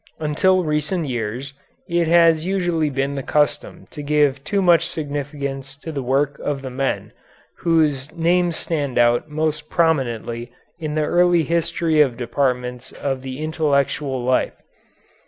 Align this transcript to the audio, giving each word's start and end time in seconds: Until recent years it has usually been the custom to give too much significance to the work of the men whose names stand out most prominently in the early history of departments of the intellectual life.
Until 0.17 0.63
recent 0.63 1.07
years 1.07 1.53
it 1.87 2.07
has 2.07 2.43
usually 2.43 2.89
been 2.89 3.13
the 3.13 3.21
custom 3.21 3.85
to 3.91 4.01
give 4.01 4.43
too 4.43 4.59
much 4.59 4.89
significance 4.89 5.75
to 5.77 5.91
the 5.91 6.01
work 6.01 6.39
of 6.39 6.63
the 6.63 6.71
men 6.71 7.13
whose 7.59 8.11
names 8.11 8.57
stand 8.57 8.97
out 8.97 9.29
most 9.29 9.69
prominently 9.69 10.51
in 10.79 10.95
the 10.95 11.03
early 11.05 11.43
history 11.43 12.01
of 12.01 12.17
departments 12.17 12.91
of 12.93 13.21
the 13.21 13.43
intellectual 13.43 14.23
life. 14.23 14.55